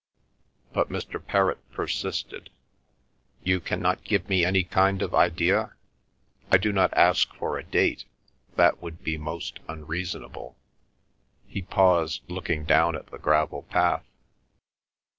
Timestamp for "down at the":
12.65-13.19